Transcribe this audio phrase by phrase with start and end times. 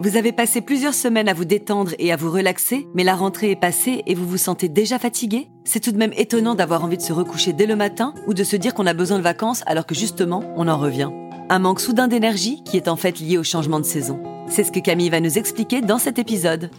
[0.00, 3.50] Vous avez passé plusieurs semaines à vous détendre et à vous relaxer, mais la rentrée
[3.50, 5.48] est passée et vous vous sentez déjà fatigué?
[5.64, 8.44] C'est tout de même étonnant d'avoir envie de se recoucher dès le matin ou de
[8.44, 11.10] se dire qu'on a besoin de vacances alors que justement, on en revient.
[11.48, 14.22] Un manque soudain d'énergie qui est en fait lié au changement de saison.
[14.48, 16.70] C'est ce que Camille va nous expliquer dans cet épisode.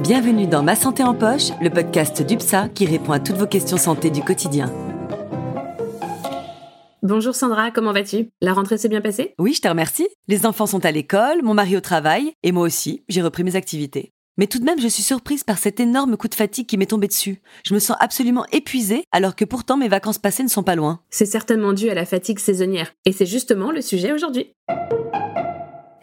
[0.00, 3.76] Bienvenue dans Ma Santé en Poche, le podcast d'UPSA qui répond à toutes vos questions
[3.76, 4.72] santé du quotidien.
[7.02, 8.28] Bonjour Sandra, comment vas-tu?
[8.42, 9.34] La rentrée s'est bien passée?
[9.38, 10.06] Oui, je te remercie.
[10.28, 13.56] Les enfants sont à l'école, mon mari au travail, et moi aussi, j'ai repris mes
[13.56, 14.12] activités.
[14.36, 16.84] Mais tout de même, je suis surprise par cet énorme coup de fatigue qui m'est
[16.84, 17.40] tombé dessus.
[17.64, 21.00] Je me sens absolument épuisée, alors que pourtant mes vacances passées ne sont pas loin.
[21.08, 24.52] C'est certainement dû à la fatigue saisonnière, et c'est justement le sujet aujourd'hui.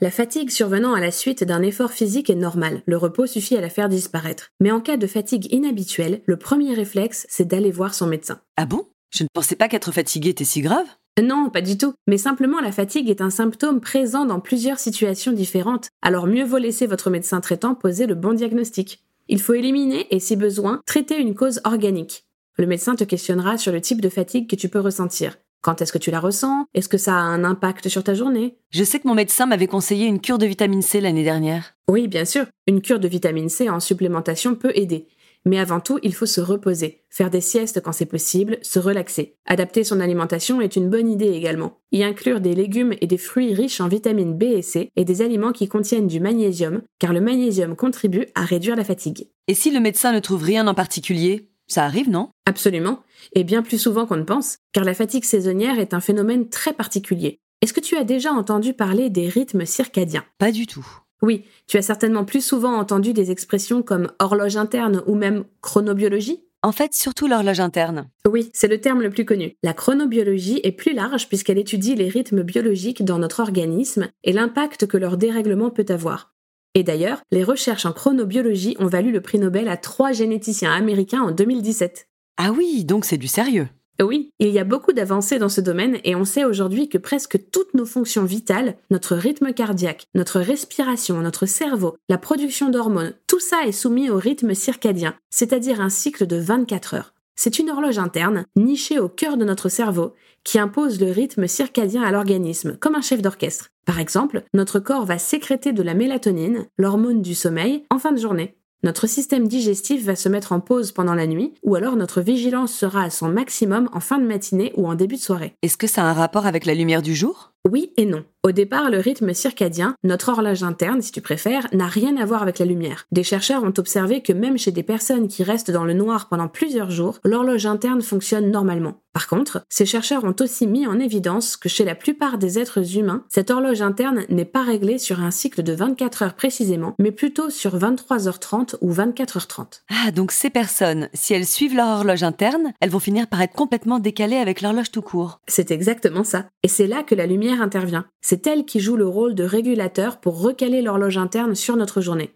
[0.02, 3.62] La fatigue survenant à la suite d'un effort physique est normale, le repos suffit à
[3.62, 4.50] la faire disparaître.
[4.60, 8.42] Mais en cas de fatigue inhabituelle, le premier réflexe, c'est d'aller voir son médecin.
[8.58, 8.88] Ah bon?
[9.12, 10.86] Je ne pensais pas qu'être fatigué était si grave.
[11.22, 11.94] Non, pas du tout.
[12.08, 15.90] Mais simplement la fatigue est un symptôme présent dans plusieurs situations différentes.
[16.02, 19.04] Alors mieux vaut laisser votre médecin traitant poser le bon diagnostic.
[19.28, 22.26] Il faut éliminer et si besoin, traiter une cause organique.
[22.58, 25.38] Le médecin te questionnera sur le type de fatigue que tu peux ressentir.
[25.62, 26.66] Quand est-ce que tu la ressens?
[26.74, 28.58] Est-ce que ça a un impact sur ta journée?
[28.70, 31.74] Je sais que mon médecin m'avait conseillé une cure de vitamine C l'année dernière.
[31.90, 32.46] Oui, bien sûr.
[32.68, 35.08] Une cure de vitamine C en supplémentation peut aider.
[35.48, 39.38] Mais avant tout, il faut se reposer, faire des siestes quand c'est possible, se relaxer.
[39.46, 41.80] Adapter son alimentation est une bonne idée également.
[41.92, 45.22] Y inclure des légumes et des fruits riches en vitamines B et C et des
[45.22, 49.30] aliments qui contiennent du magnésium, car le magnésium contribue à réduire la fatigue.
[49.48, 52.30] Et si le médecin ne trouve rien en particulier ça arrive, non?
[52.46, 53.04] Absolument,
[53.34, 56.74] et bien plus souvent qu'on ne pense, car la fatigue saisonnière est un phénomène très
[56.74, 57.40] particulier.
[57.62, 60.24] Est-ce que tu as déjà entendu parler des rythmes circadiens?
[60.38, 60.88] Pas du tout.
[61.22, 66.44] Oui, tu as certainement plus souvent entendu des expressions comme horloge interne ou même chronobiologie.
[66.64, 68.10] En fait, surtout l'horloge interne.
[68.28, 69.56] Oui, c'est le terme le plus connu.
[69.64, 74.88] La chronobiologie est plus large puisqu'elle étudie les rythmes biologiques dans notre organisme et l'impact
[74.88, 76.34] que leur dérèglement peut avoir.
[76.74, 81.22] Et d'ailleurs, les recherches en chronobiologie ont valu le prix Nobel à trois généticiens américains
[81.22, 82.08] en 2017.
[82.38, 83.68] Ah oui, donc c'est du sérieux.
[84.00, 87.50] Oui, il y a beaucoup d'avancées dans ce domaine et on sait aujourd'hui que presque
[87.50, 93.40] toutes nos fonctions vitales, notre rythme cardiaque, notre respiration, notre cerveau, la production d'hormones, tout
[93.40, 97.14] ça est soumis au rythme circadien, c'est-à-dire un cycle de 24 heures.
[97.36, 100.14] C'est une horloge interne, nichée au cœur de notre cerveau,
[100.44, 103.70] qui impose le rythme circadien à l'organisme, comme un chef d'orchestre.
[103.86, 108.20] Par exemple, notre corps va sécréter de la mélatonine, l'hormone du sommeil, en fin de
[108.20, 108.57] journée.
[108.84, 112.72] Notre système digestif va se mettre en pause pendant la nuit, ou alors notre vigilance
[112.72, 115.56] sera à son maximum en fin de matinée ou en début de soirée.
[115.64, 117.54] Est-ce que ça a un rapport avec la lumière du jour?
[117.66, 118.24] Oui et non.
[118.44, 122.42] Au départ, le rythme circadien, notre horloge interne si tu préfères, n'a rien à voir
[122.42, 123.06] avec la lumière.
[123.12, 126.48] Des chercheurs ont observé que même chez des personnes qui restent dans le noir pendant
[126.48, 129.02] plusieurs jours, l'horloge interne fonctionne normalement.
[129.12, 132.98] Par contre, ces chercheurs ont aussi mis en évidence que chez la plupart des êtres
[132.98, 137.12] humains, cette horloge interne n'est pas réglée sur un cycle de 24 heures précisément, mais
[137.12, 139.82] plutôt sur 23h30 ou 24h30.
[139.90, 143.56] Ah, donc ces personnes, si elles suivent leur horloge interne, elles vont finir par être
[143.56, 145.42] complètement décalées avec l'horloge tout court.
[145.48, 146.46] C'est exactement ça.
[146.62, 148.06] Et c'est là que la lumière intervient.
[148.22, 152.34] C'est elle qui joue le rôle de régulateur pour recaler l'horloge interne sur notre journée.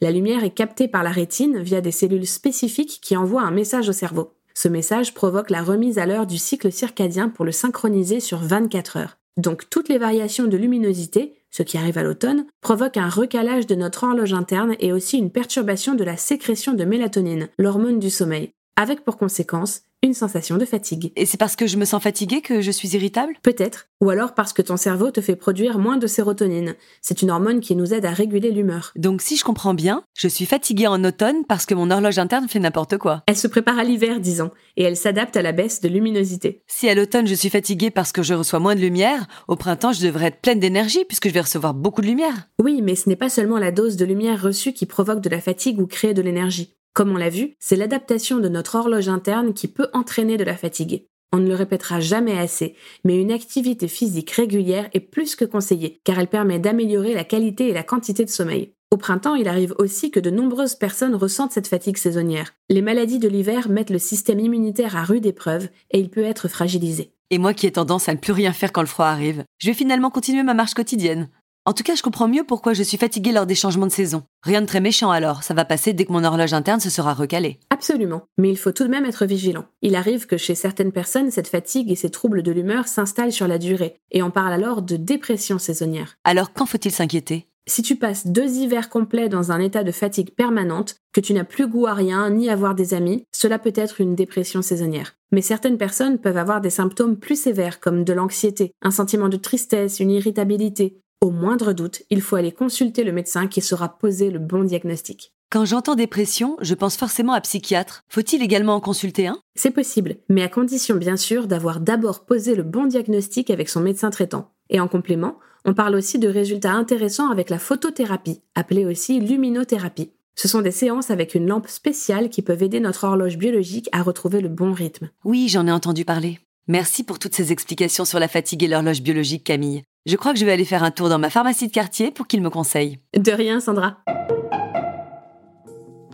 [0.00, 3.88] La lumière est captée par la rétine via des cellules spécifiques qui envoient un message
[3.88, 4.34] au cerveau.
[4.54, 8.96] Ce message provoque la remise à l'heure du cycle circadien pour le synchroniser sur 24
[8.96, 9.18] heures.
[9.36, 13.74] Donc toutes les variations de luminosité, ce qui arrive à l'automne, provoquent un recalage de
[13.74, 18.50] notre horloge interne et aussi une perturbation de la sécrétion de mélatonine, l'hormone du sommeil,
[18.76, 21.12] avec pour conséquence une sensation de fatigue.
[21.14, 23.34] Et c'est parce que je me sens fatiguée que je suis irritable?
[23.42, 23.86] Peut-être.
[24.00, 26.74] Ou alors parce que ton cerveau te fait produire moins de sérotonine.
[27.00, 28.92] C'est une hormone qui nous aide à réguler l'humeur.
[28.96, 32.48] Donc si je comprends bien, je suis fatiguée en automne parce que mon horloge interne
[32.48, 33.22] fait n'importe quoi.
[33.28, 36.64] Elle se prépare à l'hiver, disons, et elle s'adapte à la baisse de luminosité.
[36.66, 39.92] Si à l'automne je suis fatiguée parce que je reçois moins de lumière, au printemps
[39.92, 42.48] je devrais être pleine d'énergie puisque je vais recevoir beaucoup de lumière.
[42.60, 45.40] Oui, mais ce n'est pas seulement la dose de lumière reçue qui provoque de la
[45.40, 46.74] fatigue ou crée de l'énergie.
[46.94, 50.56] Comme on l'a vu, c'est l'adaptation de notre horloge interne qui peut entraîner de la
[50.56, 51.06] fatigue.
[51.32, 56.00] On ne le répétera jamais assez, mais une activité physique régulière est plus que conseillée,
[56.04, 58.74] car elle permet d'améliorer la qualité et la quantité de sommeil.
[58.90, 62.52] Au printemps, il arrive aussi que de nombreuses personnes ressentent cette fatigue saisonnière.
[62.68, 66.48] Les maladies de l'hiver mettent le système immunitaire à rude épreuve et il peut être
[66.48, 67.14] fragilisé.
[67.30, 69.68] Et moi qui ai tendance à ne plus rien faire quand le froid arrive, je
[69.68, 71.30] vais finalement continuer ma marche quotidienne.
[71.64, 74.24] En tout cas, je comprends mieux pourquoi je suis fatiguée lors des changements de saison.
[74.42, 77.14] Rien de très méchant alors, ça va passer dès que mon horloge interne se sera
[77.14, 77.60] recalée.
[77.70, 79.66] Absolument, mais il faut tout de même être vigilant.
[79.80, 83.46] Il arrive que chez certaines personnes, cette fatigue et ces troubles de l'humeur s'installent sur
[83.46, 86.16] la durée, et on parle alors de dépression saisonnière.
[86.24, 87.46] Alors quand faut-il s'inquiéter?
[87.68, 91.44] Si tu passes deux hivers complets dans un état de fatigue permanente, que tu n'as
[91.44, 95.14] plus goût à rien ni à voir des amis, cela peut être une dépression saisonnière.
[95.30, 99.36] Mais certaines personnes peuvent avoir des symptômes plus sévères comme de l'anxiété, un sentiment de
[99.36, 104.32] tristesse, une irritabilité, Au moindre doute, il faut aller consulter le médecin qui saura poser
[104.32, 105.32] le bon diagnostic.
[105.52, 108.02] Quand j'entends dépression, je pense forcément à psychiatre.
[108.08, 109.38] Faut-il également en consulter un?
[109.54, 113.78] C'est possible, mais à condition bien sûr d'avoir d'abord posé le bon diagnostic avec son
[113.78, 114.50] médecin traitant.
[114.68, 120.10] Et en complément, on parle aussi de résultats intéressants avec la photothérapie, appelée aussi luminothérapie.
[120.34, 124.02] Ce sont des séances avec une lampe spéciale qui peuvent aider notre horloge biologique à
[124.02, 125.08] retrouver le bon rythme.
[125.24, 126.40] Oui, j'en ai entendu parler.
[126.66, 129.84] Merci pour toutes ces explications sur la fatigue et l'horloge biologique, Camille.
[130.04, 132.26] Je crois que je vais aller faire un tour dans ma pharmacie de quartier pour
[132.26, 132.98] qu'il me conseille.
[133.16, 133.98] De rien, Sandra.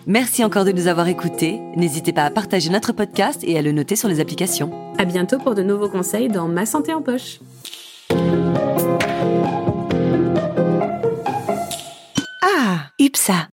[0.07, 1.59] Merci encore de nous avoir écoutés.
[1.75, 4.71] N'hésitez pas à partager notre podcast et à le noter sur les applications.
[4.99, 7.41] À bientôt pour de nouveaux conseils dans Ma santé en poche.
[12.43, 13.49] Ah, UPSA